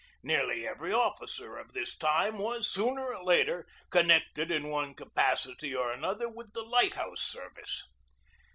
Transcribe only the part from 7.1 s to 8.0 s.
service.